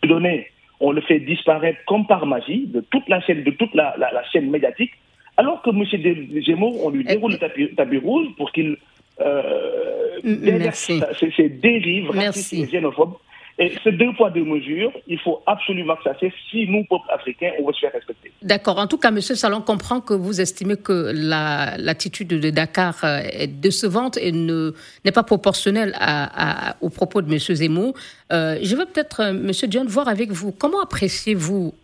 [0.02, 0.46] Dieudonné,
[0.80, 4.22] on le fait disparaître comme par magie de toute la chaîne, de toute la, la,
[4.32, 4.92] chaîne médiatique,
[5.36, 6.42] alors que M.
[6.42, 8.76] Zemmour, on lui déroule le tapis, tapis rouge pour qu'il
[9.20, 11.00] euh, Merci.
[11.36, 13.14] ces dérives racistes et xénophobes.
[13.58, 17.06] Et ces deux poids, deux mesures, il faut absolument que ça cesse si nous, peuple
[17.12, 18.32] africain, on veut se faire respecter.
[18.42, 18.78] D'accord.
[18.78, 19.20] En tout cas, M.
[19.20, 21.12] Salon comprend que vous estimez que
[21.78, 27.38] l'attitude de Dakar euh, est décevante et n'est pas proportionnelle à, aux propos de M.
[27.38, 27.94] Zemmour.
[28.32, 29.52] Euh, je veux peut-être, euh, M.
[29.70, 31.74] John, voir avec vous, comment appréciez-vous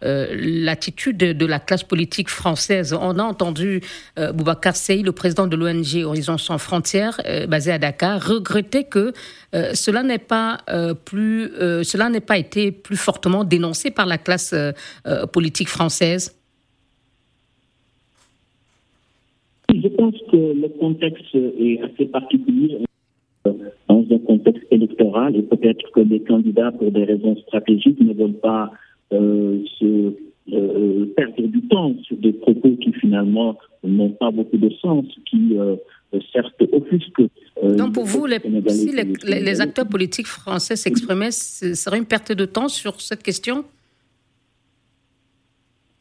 [0.00, 2.96] l'attitude de, la classe politique française?
[2.98, 3.80] On a entendu
[4.16, 9.12] Boubacar Sey, le président de l'ONG Horizon Sans Frontières, basé à Dakar, regretter que
[9.52, 10.58] cela n'ait pas
[11.04, 11.50] plus,
[11.82, 14.54] cela n'ait pas été plus fortement dénoncé par la classe
[15.32, 16.34] politique française?
[19.74, 22.78] Je pense que le contexte est assez particulier
[23.88, 28.40] dans un contexte électoral et peut-être que les candidats, pour des raisons stratégiques, ne veulent
[28.40, 28.70] pas
[29.12, 30.14] euh, se
[30.52, 35.58] euh, perdre du temps sur des propos qui finalement n'ont pas beaucoup de sens, qui
[35.58, 35.76] euh,
[36.32, 37.28] certes offusquent.
[37.62, 42.32] Donc pour vous, les, si les, les, acteurs politiques français s'exprimaient, ce serait une perte
[42.32, 43.64] de temps sur cette question?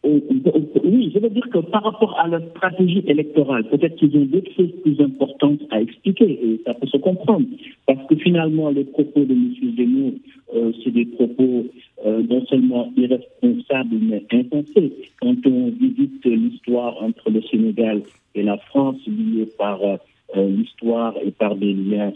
[0.04, 4.52] Oui, je veux dire que par rapport à la stratégie électorale, peut-être qu'ils ont d'autres
[4.56, 7.46] choses plus importantes à expliquer et ça peut se comprendre.
[7.86, 9.54] Parce que finalement, les propos de M.
[9.76, 10.14] Zemmour,
[10.56, 11.66] euh, c'est des propos
[12.06, 14.94] euh, non seulement irresponsables mais insensés.
[15.22, 18.02] Quand on visite l'histoire entre le Sénégal
[18.36, 19.98] et la France liée par euh,
[20.36, 22.14] l'histoire et par des liens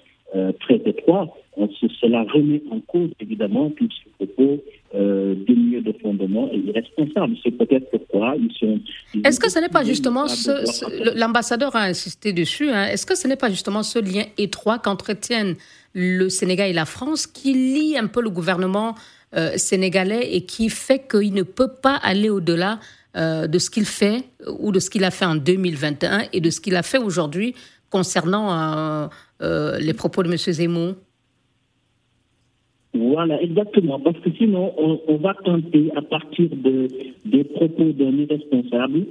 [0.62, 1.28] très étroits,
[2.00, 4.64] cela remet en cause évidemment tous ces propos
[4.96, 7.36] euh, dénués de fondement et irresponsables.
[7.44, 8.80] C'est peut-être pourquoi ils sont.
[9.24, 11.18] Est-ce que ce n'est pas justement ce.
[11.18, 12.70] L'ambassadeur a insisté dessus.
[12.70, 15.56] Hein, est-ce que ce n'est pas justement ce lien étroit qu'entretiennent
[15.94, 18.96] le Sénégal et la France qui lie un peu le gouvernement
[19.34, 22.80] euh, sénégalais et qui fait qu'il ne peut pas aller au-delà
[23.16, 24.26] euh, de ce qu'il fait
[24.60, 27.56] ou de ce qu'il a fait en 2021 et de ce qu'il a fait aujourd'hui
[27.90, 29.10] concernant
[29.42, 30.36] euh, les propos de M.
[30.36, 30.96] Zemmour
[32.94, 34.02] voilà, exactement.
[34.02, 36.90] Parce que sinon, on, va tenter, à partir de,
[37.24, 39.06] des propos d'un irresponsable,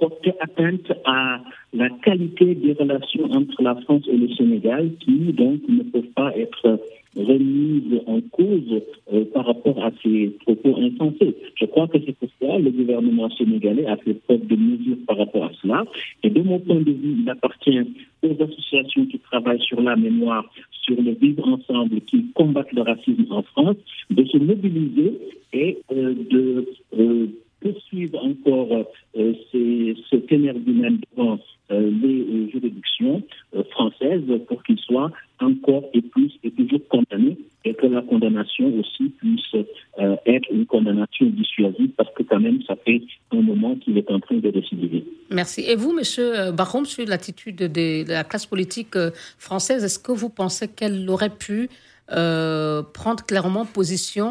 [0.00, 1.40] porter atteinte à
[1.72, 6.36] la qualité des relations entre la France et le Sénégal, qui donc ne peuvent pas
[6.36, 6.78] être
[7.16, 11.34] remise en cause euh, par rapport à ces propos insensés.
[11.56, 15.44] Je crois que c'est pour le gouvernement sénégalais a fait preuve de mesures par rapport
[15.44, 15.84] à cela.
[16.22, 17.80] Et de mon point de vue, il appartient
[18.22, 20.44] aux associations qui travaillent sur la mémoire,
[20.82, 23.76] sur le vivre ensemble, qui combattent le racisme en France,
[24.10, 25.18] de se mobiliser
[25.52, 27.26] et euh, de euh,
[27.60, 31.38] poursuivre encore ces, cet énergumène devant
[31.70, 33.22] les juridictions
[33.70, 39.10] françaises pour qu'ils soient encore et plus et toujours condamnés et que la condamnation aussi
[39.18, 39.54] puisse
[39.98, 44.10] euh, être une condamnation dissuasive parce que quand même ça fait un moment qu'il est
[44.10, 45.04] en train de décider.
[45.30, 45.62] Merci.
[45.62, 50.12] Et vous, Monsieur euh, Barom, sur l'attitude de, la classe politique euh, française, est-ce que
[50.12, 51.68] vous pensez qu'elle aurait pu
[52.06, 54.28] prendre clairement position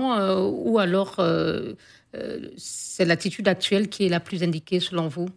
[0.67, 1.19] ou alors
[2.55, 5.27] c'est l'attitude actuelle qui est la plus indiquée selon vous?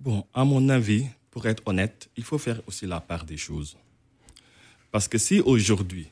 [0.00, 3.76] Bon, à mon avis, pour être honnête, il faut faire aussi la part des choses.
[4.90, 6.08] Parce que si aujourd'hui,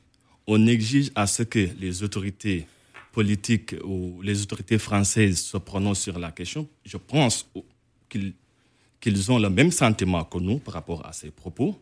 [0.47, 2.67] on exige à ce que les autorités
[3.13, 7.49] politiques ou les autorités françaises se prononcent sur la question, je pense
[8.09, 11.79] qu'ils ont le même sentiment que nous par rapport à ces propos.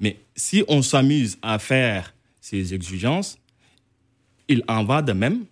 [0.00, 3.38] Mais si on s'amuse à faire ces exigences,
[4.48, 5.44] il en va de même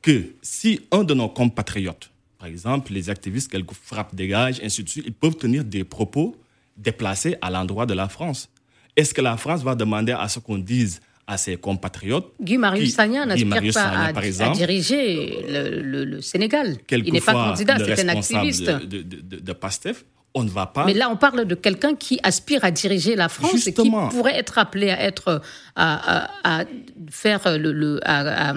[0.00, 5.12] que si un de nos compatriotes, par exemple les activistes quelques frappent, dégagent, ainsi ils
[5.12, 6.36] peuvent tenir des propos
[6.76, 8.48] déplacés à l'endroit de la France.
[8.96, 12.94] Est-ce que la France va demander à ce qu'on dise à ses compatriotes Guy Marius
[12.94, 16.76] Sagna n'aspire pas à, à, diriger le, Sénégal.
[16.90, 18.68] Il n'est pas candidat, c'est un activiste.
[18.68, 20.84] De, de, de, PASTEF, on ne va pas.
[20.86, 24.36] Mais là, on parle de quelqu'un qui aspire à diriger la France et qui pourrait
[24.36, 25.40] être appelé à être
[25.76, 26.64] à,
[27.10, 28.54] faire le, à,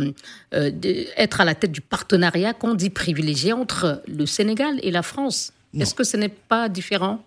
[0.56, 0.72] euh,
[1.16, 5.54] être à la tête du partenariat qu'on dit privilégié entre le Sénégal et la France.
[5.80, 7.24] Est-ce que ce n'est pas différent?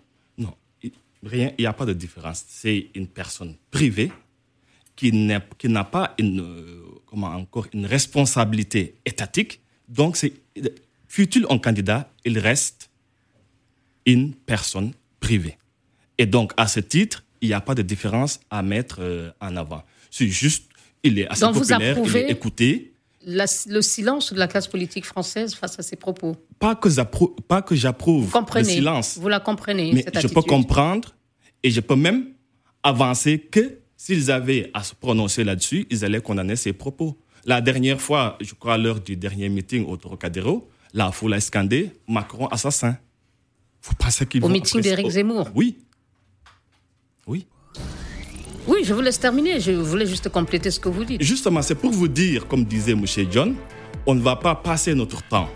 [1.23, 2.43] Rien, il n'y a pas de différence.
[2.47, 4.11] C'est une personne privée
[4.97, 5.11] qui
[5.69, 6.45] n'a pas une,
[7.05, 9.61] comment encore, une responsabilité étatique.
[9.87, 10.17] Donc,
[11.07, 12.89] fut-il un candidat, il reste
[14.05, 15.57] une personne privée.
[16.17, 19.55] Et donc, à ce titre, il n'y a pas de différence à mettre euh, en
[19.55, 19.83] avant.
[20.09, 20.65] C'est juste,
[21.03, 22.93] il est assez populaire, il est écouté.
[23.23, 26.35] le silence de la classe politique française face à ces propos
[27.47, 29.19] Pas que j'approuve le silence.
[29.21, 31.15] Vous la comprenez, mais je peux comprendre
[31.61, 32.29] et je peux même
[32.81, 37.17] avancer que s'ils avaient à se prononcer là-dessus, ils allaient condamner ces propos.
[37.45, 41.91] La dernière fois, je crois, lors du dernier meeting au Trocadéro, la foule a scandé
[42.07, 42.95] Macron assassin.
[43.81, 45.77] Vous pensez qu'ils Au meeting d'Éric Zemmour Oui.
[47.25, 47.47] Oui.
[48.67, 49.59] Oui, je vous laisse terminer.
[49.59, 51.21] Je voulais juste compléter ce que vous dites.
[51.21, 53.05] Justement, c'est pour vous dire, comme disait M.
[53.31, 53.55] John,
[54.05, 55.49] on ne va pas passer notre temps,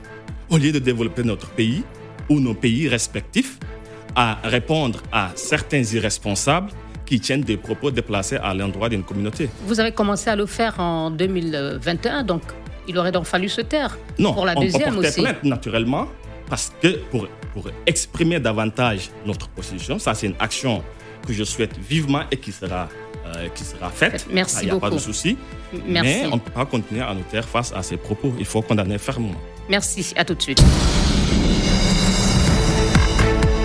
[0.49, 1.83] au lieu de développer notre pays
[2.29, 3.59] ou nos pays respectifs,
[4.15, 6.71] à répondre à certains irresponsables
[7.11, 9.49] qui tiennent des propos déplacés à l'endroit d'une communauté.
[9.67, 12.41] Vous avez commencé à le faire en 2021, donc
[12.87, 15.21] il aurait donc fallu se taire non, pour la on deuxième peut aussi.
[15.21, 16.07] plainte naturellement,
[16.49, 20.81] parce que pour, pour exprimer davantage notre position, ça c'est une action
[21.27, 22.87] que je souhaite vivement et qui sera,
[23.25, 24.25] euh, qui sera faite.
[24.31, 25.35] Merci Il n'y a pas de souci.
[25.85, 28.33] Mais on ne peut pas continuer à nous taire face à ces propos.
[28.39, 29.35] Il faut condamner fermement.
[29.67, 30.13] Merci.
[30.15, 30.63] À tout de suite.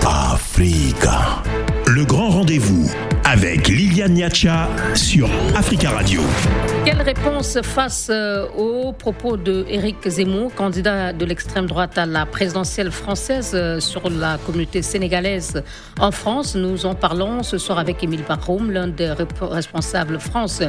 [0.05, 1.43] Africa.
[1.87, 2.91] Le grand rendez-vous
[3.27, 6.21] avec Liliane Niacha sur Africa Radio.
[6.85, 12.27] Quelle réponse face euh, aux propos de Éric Zemmour, candidat de l'extrême droite à la
[12.27, 15.65] présidentielle française euh, sur la communauté sénégalaise
[15.99, 16.55] en France?
[16.55, 20.63] Nous en parlons ce soir avec Émile Baroum, l'un des responsables France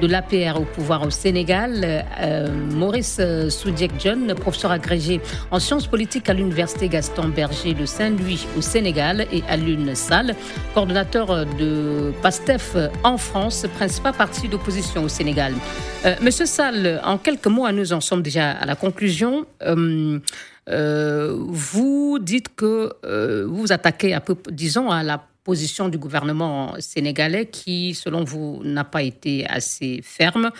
[0.00, 6.30] de l'APR au pouvoir au Sénégal, euh, Maurice Soudiek John, professeur agrégé en sciences politiques
[6.30, 10.36] à l'université Gaston Berger de Saint-Louis au Sénégal et à l'une Salle,
[10.72, 15.54] coordonnateur de PASTEF en France, principal parti d'opposition au Sénégal.
[16.04, 19.46] Euh, Monsieur Sall, en quelques mots, nous en sommes déjà à la conclusion.
[19.62, 20.18] Euh,
[20.68, 22.92] euh, vous dites que
[23.46, 28.60] vous vous attaquez un peu, disons, à la position du gouvernement sénégalais qui, selon vous,
[28.64, 30.50] n'a pas été assez ferme.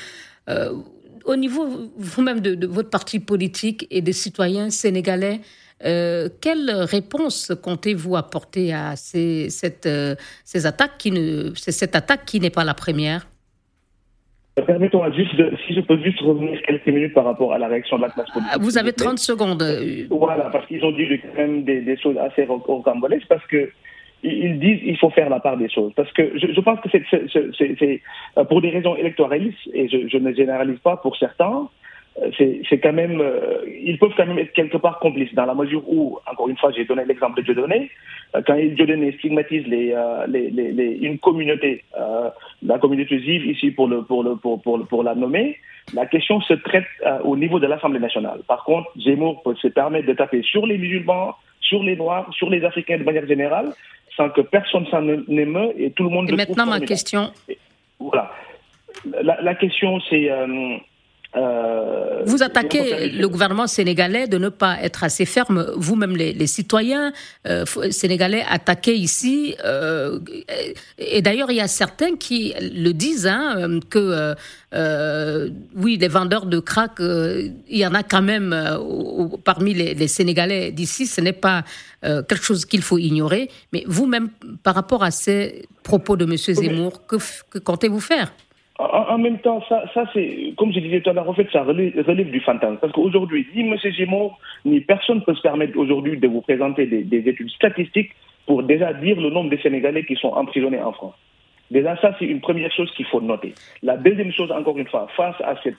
[1.25, 5.41] au niveau vous-même de, votre parti politique et des citoyens sénégalais,
[5.81, 9.89] quelle réponse comptez-vous apporter à ces, cette,
[10.45, 13.27] ces attaques qui ne, cette attaque qui n'est pas la première?
[14.55, 17.97] Permettons juste, de, si je peux juste revenir quelques minutes par rapport à la réaction
[17.97, 18.61] de la classe politique.
[18.61, 19.65] Vous avez 30 secondes.
[20.11, 23.71] Voilà, parce qu'ils ont dit quand même des, des choses assez rocambolesques, parce que
[24.23, 25.93] ils disent qu'il faut faire la part des choses.
[25.95, 28.03] Parce que je, je pense que c'est
[28.39, 31.67] euh, pour des raisons électoralistes, et je, je, ne généralise pas pour certains, euh,
[32.39, 35.83] c'est quand même, euh, ils peuvent quand même être quelque part complices dans la mesure
[35.89, 37.91] où, encore une fois, j'ai donné l'exemple de Dieudonné,
[38.37, 39.95] euh, quand Dieudonné stigmatise les,
[40.29, 41.83] les, les, une communauté,
[42.63, 45.57] la communauté juive ici pour, le, pour, le, pour, pour, pour la nommer,
[45.93, 46.87] la question se traite
[47.25, 48.41] au niveau de l'Assemblée nationale.
[48.47, 52.49] Par contre, Zemmour peut se permettre de taper sur les musulmans, sur les Noirs, sur
[52.49, 53.73] les Africains de manière générale,
[54.17, 56.31] sans que personne s'en émeut et tout le monde...
[56.31, 57.33] Et maintenant, ma question...
[57.99, 58.31] Voilà.
[59.21, 60.31] La, la question, c'est...
[61.37, 65.67] Euh, vous attaquez le gouvernement sénégalais de ne pas être assez ferme.
[65.77, 67.13] Vous-même, les, citoyens
[67.47, 69.55] euh, sénégalais attaqués ici.
[69.65, 70.21] Euh,
[70.99, 74.35] et d'ailleurs, il y a certains qui le disent, hein, que
[75.77, 78.55] oui, les vendeurs de crack, il y en a quand même
[79.45, 81.07] parmi les, Sénégalais d'ici.
[81.07, 81.65] Ce n'est pas
[82.03, 83.51] quelque chose qu'il faut ignorer.
[83.73, 84.31] Mais vous-même,
[84.63, 86.37] par rapport à ces propos de M.
[86.37, 88.33] Zemmour, que comptez-vous faire?
[88.79, 92.31] En, même temps, ça, c'est, comme je disais tout à l'heure, en fait, ça relève,
[92.31, 92.79] du fantasme.
[92.81, 93.77] Parce qu'aujourd'hui, ni M.
[93.93, 94.33] Gémeaux,
[94.65, 98.11] ni personne ne peut se permettre aujourd'hui de vous présenter des, des, études statistiques
[98.47, 101.15] pour déjà dire le nombre de Sénégalais qui sont emprisonnés en France.
[101.71, 103.55] Déjà, ça, c'est une première chose qu'il faut noter.
[103.83, 105.77] La deuxième chose, encore une fois, face à cette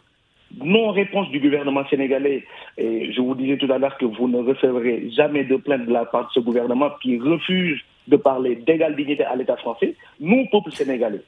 [0.63, 2.43] non-réponse du gouvernement sénégalais,
[2.77, 5.91] et je vous disais tout à l'heure que vous ne recevrez jamais de plainte de
[5.91, 10.45] la part de ce gouvernement qui refuse de parler d'égale dignité à l'État français, nous,
[10.51, 11.21] peuple sénégalais,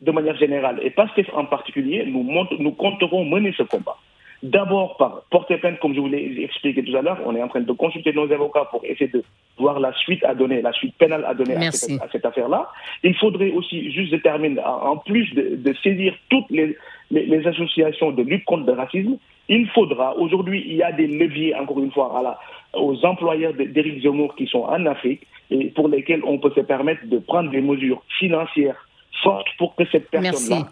[0.00, 2.22] de manière générale, et PASTEF en particulier, nous,
[2.58, 3.96] nous compterons mener ce combat.
[4.42, 7.48] D'abord par porter plainte, comme je vous l'ai expliqué tout à l'heure, on est en
[7.48, 9.24] train de consulter nos avocats pour essayer de
[9.56, 12.68] voir la suite à donner, la suite pénale à donner à cette, affaire-là.
[13.02, 16.76] Il faudrait aussi, juste de terminer, en plus de, saisir toutes les,
[17.10, 19.16] les, associations de lutte contre le racisme,
[19.48, 22.38] il faudra, aujourd'hui, il y a des leviers, encore une fois, à la,
[22.74, 27.06] aux employeurs d'Éric Zemmour qui sont en Afrique et pour lesquels on peut se permettre
[27.06, 28.85] de prendre des mesures financières
[29.22, 30.70] forte pour que cette personne-là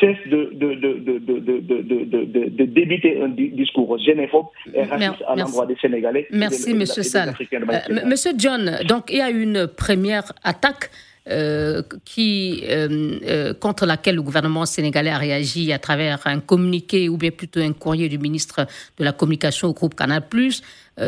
[0.00, 6.26] cesse de, de, de, de, débiter un discours xénophobe et raciste à l'endroit des Sénégalais.
[6.30, 6.84] Merci, M.
[6.86, 7.34] Sall.
[7.52, 10.90] Euh, Monsieur John, donc il y a une première attaque.
[11.26, 17.16] Euh, qui, euh, contre laquelle le gouvernement sénégalais a réagi à travers un communiqué ou
[17.16, 18.66] bien plutôt un courrier du ministre
[18.98, 20.22] de la Communication au groupe Canal+.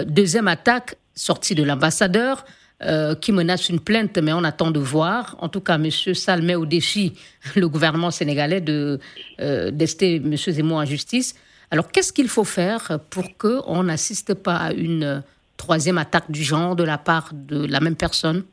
[0.06, 2.46] deuxième attaque sortie de l'ambassadeur.
[2.82, 5.34] Euh, qui menace une plainte, mais on attend de voir.
[5.40, 5.90] En tout cas, M.
[5.90, 7.14] Sall met au défi
[7.56, 8.98] le gouvernement sénégalais de
[9.40, 10.36] euh, d'ester M.
[10.36, 11.40] Zemmour en justice.
[11.70, 15.22] Alors, qu'est-ce qu'il faut faire pour qu'on n'assiste pas à une
[15.56, 18.44] troisième attaque du genre de la part de la même personne?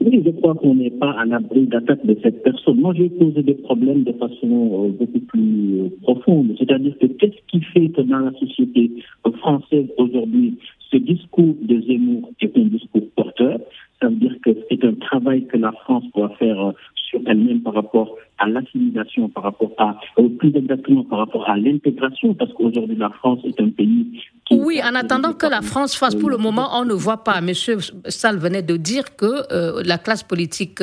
[0.00, 2.80] Oui, je crois qu'on n'est pas à l'abri d'attaque de cette personne.
[2.80, 6.54] Moi, j'ai posé des problèmes de façon euh, beaucoup plus profonde.
[6.58, 8.90] C'est-à-dire que qu'est-ce qui fait que dans la société
[9.38, 10.56] française aujourd'hui,
[10.90, 13.58] ce discours de Zemmour est un discours porteur.
[14.00, 17.62] Ça veut dire que c'est un travail que la France doit faire euh, sur elle-même
[17.62, 19.98] par rapport à l'assimilation, par rapport à,
[20.38, 24.20] plus exactement par rapport à l'intégration, parce qu'aujourd'hui la France est un pays.
[24.58, 27.40] Oui, en attendant que la France fasse, pour le moment, on ne voit pas.
[27.40, 30.80] Monsieur Sall venait de dire que euh, la classe politique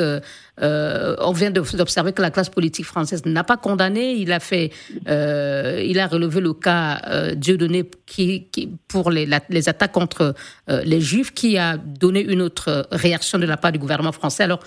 [0.60, 4.12] euh, on vient d'observer que la classe politique française n'a pas condamné.
[4.12, 4.70] Il a fait,
[5.08, 8.48] euh, il a relevé le cas euh, Dieudonné qui,
[8.88, 10.34] pour les, les, attaques contre
[10.68, 14.44] euh, les Juifs, qui a donné une autre réaction de la part du gouvernement français.
[14.44, 14.60] Alors,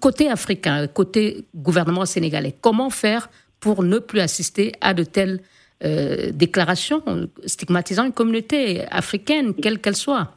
[0.00, 3.28] côté africain, côté gouvernement sénégalais, comment faire
[3.60, 5.40] pour ne plus assister à de telles
[5.80, 7.02] déclarations
[7.46, 10.34] stigmatisant une communauté africaine, quelle qu'elle soit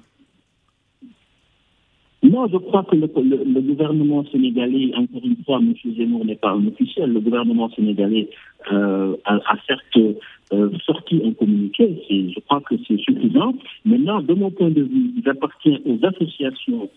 [2.21, 5.73] Non, je crois que le, gouvernement sénégalais, encore une fois, M.
[5.97, 8.29] Zemmour n'est pas un officiel, le gouvernement sénégalais
[8.71, 10.17] euh, a, certes
[10.53, 13.55] euh, sorti un communiqué, je crois que c'est suffisant.
[13.85, 16.89] Maintenant, de mon point de vue, il appartient aux associations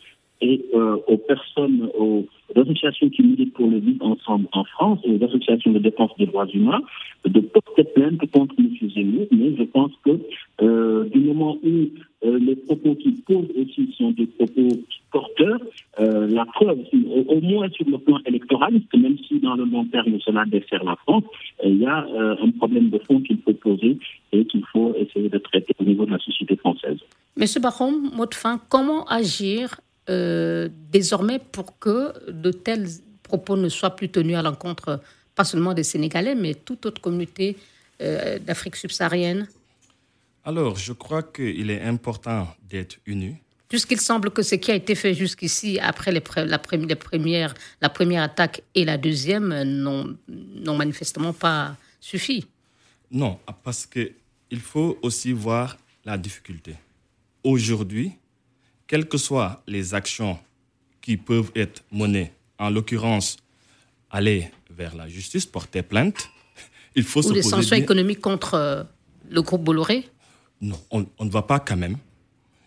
[0.44, 5.24] et euh, aux personnes, aux associations qui militent pour le vivre ensemble en France, aux
[5.24, 6.82] associations de défense des droits humains,
[7.24, 8.68] de porter plainte contre M.
[8.94, 9.26] Zemmour.
[9.32, 10.20] Mais je pense que
[10.60, 11.88] euh, du moment où
[12.26, 14.68] euh, les propos qu'il pose aussi sont des propos
[15.10, 15.60] porteurs,
[15.98, 16.78] la preuve,
[17.28, 20.96] au, moins sur le plan électoraliste, même si dans le long terme cela dessert la
[20.96, 21.22] France,
[21.64, 22.04] il y a
[22.40, 23.96] un problème de fond qu'il faut poser
[24.32, 26.98] et qu'il faut essayer de traiter au niveau de la société française.
[27.36, 29.76] Monsieur Baron, mot de fin, comment agir
[30.10, 32.88] euh, désormais pour que de tels
[33.22, 35.00] propos ne soient plus tenus à l'encontre,
[35.34, 37.56] pas seulement des Sénégalais, mais toute autre communauté
[38.00, 39.48] euh, d'Afrique subsaharienne
[40.44, 43.36] Alors, je crois qu'il est important d'être unis.
[43.68, 48.22] Puisqu'il semble que ce qui a été fait jusqu'ici, après les, la, première, la première
[48.22, 52.46] attaque et la deuxième, n'ont manifestement pas suffi.
[53.10, 56.74] Non, parce qu'il faut aussi voir la difficulté.
[57.42, 58.12] Aujourd'hui,
[58.94, 60.38] quelles que soient les actions
[61.00, 62.30] qui peuvent être menées,
[62.60, 63.38] en l'occurrence,
[64.08, 66.30] aller vers la justice, porter plainte,
[66.94, 68.84] il faut Ou se les sanctions économiques contre euh,
[69.28, 70.08] le groupe Bolloré?
[70.60, 71.96] Non, on, ne va pas quand même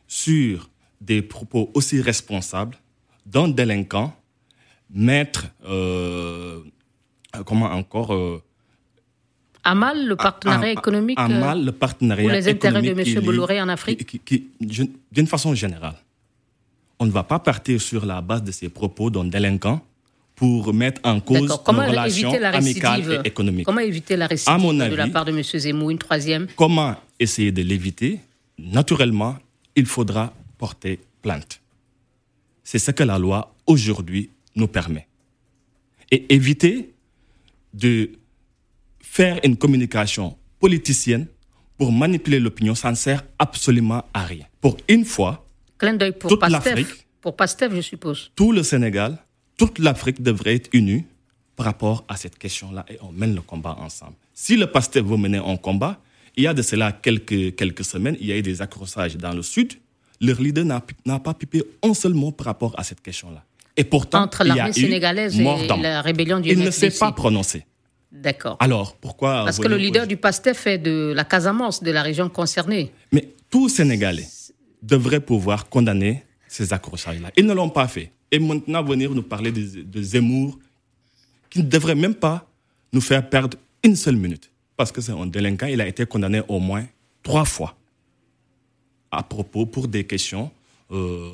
[0.05, 0.69] sur
[0.99, 2.75] des propos aussi responsables
[3.25, 4.13] d'un délinquant
[4.89, 6.59] mettre, euh,
[7.45, 8.43] comment encore, euh,
[9.63, 13.23] à mal le partenariat économique à, mal le partenariat ou les intérêts de M.
[13.23, 14.21] Bolloré en Afrique?
[14.59, 15.95] D'une façon générale,
[16.99, 19.81] on ne va pas partir sur la base de ces propos d'un délinquant
[20.35, 23.65] pour mettre en cause nos relations amicales et économiques.
[23.65, 25.41] Comment éviter la récidive de la part de M.
[25.43, 28.19] Zemmour Une troisième Comment essayer de l'éviter
[28.59, 29.35] Naturellement,
[29.75, 31.59] il faudra porter plainte.
[32.63, 35.07] C'est ce que la loi aujourd'hui nous permet.
[36.11, 36.93] Et éviter
[37.73, 38.11] de
[38.99, 41.27] faire une communication politicienne
[41.77, 44.45] pour manipuler l'opinion, ça ne sert absolument à rien.
[44.61, 45.46] Pour une fois,
[45.77, 47.05] Clin d'œil pour Pastef.
[47.21, 48.31] Pour Pastef, je suppose.
[48.35, 49.17] Tout le Sénégal,
[49.57, 51.05] toute l'Afrique devrait être unie
[51.55, 54.13] par rapport à cette question-là et on mène le combat ensemble.
[54.33, 55.99] Si le Pastef veut mener un combat,
[56.35, 59.33] il y a de cela quelques, quelques semaines, il y a eu des accrochages dans
[59.33, 59.73] le Sud.
[60.21, 63.43] Leur leader n'a pas pipé un seul mot par rapport à cette question-là.
[63.75, 65.43] Et pourtant, Entre l'armée sénégalaise et
[65.81, 67.65] la rébellion du Il ne s'est pas prononcé.
[68.11, 68.57] D'accord.
[68.59, 72.29] Alors, pourquoi Parce que le leader du PASTEF est de la Casamance, de la région
[72.29, 72.91] concernée.
[73.11, 74.27] Mais tout Sénégalais
[74.81, 77.31] devrait pouvoir condamner ces accrochages-là.
[77.37, 78.11] Ils ne l'ont pas fait.
[78.31, 80.57] Et maintenant, venir nous parler de, Zemmour,
[81.49, 82.47] qui ne devrait même pas
[82.93, 84.51] nous faire perdre une seule minute.
[84.75, 86.85] Parce que c'est un délinquant, il a été condamné au moins
[87.23, 87.75] trois fois
[89.11, 90.51] à propos pour des questions
[90.91, 91.29] euh,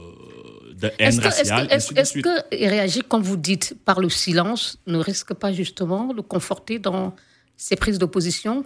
[0.75, 1.67] de haine raciale.
[1.69, 6.79] Est-ce que, réagir, comme vous dites, par le silence ne risque pas justement de conforter
[6.79, 7.15] dans
[7.57, 8.65] ses prises d'opposition?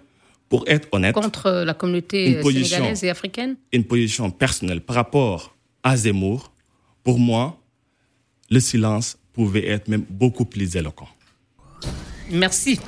[0.50, 5.98] Pour être honnête, contre la communauté sénégalaise et africaine Une position personnelle par rapport à
[5.98, 6.52] Zemmour,
[7.04, 7.60] pour moi,
[8.50, 11.10] le silence pouvait être même beaucoup plus éloquent.
[12.32, 12.80] Merci.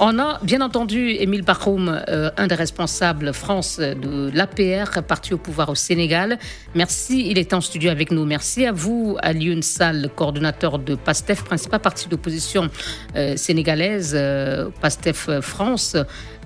[0.00, 5.38] On a bien entendu Émile Bachoum, euh, un des responsables France de l'APR, parti au
[5.38, 6.38] pouvoir au Sénégal.
[6.76, 8.24] Merci, il est en studio avec nous.
[8.24, 12.70] Merci à vous, Alioune Sall, coordonnateur de PASTEF, principal parti d'opposition
[13.16, 15.96] euh, sénégalaise, euh, PASTEF France.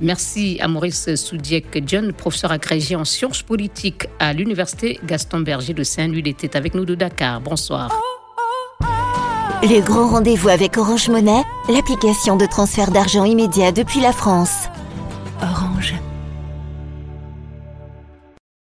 [0.00, 5.82] Merci à Maurice Soudiek John, professeur agrégé en sciences politiques à l'Université Gaston Berger de
[5.82, 6.20] Saint-Louis.
[6.20, 7.42] Il était avec nous de Dakar.
[7.42, 7.90] Bonsoir.
[9.64, 14.66] Le grand rendez-vous avec Orange Monnaie, l'application de transfert d'argent immédiat depuis la France.
[15.40, 15.94] Orange.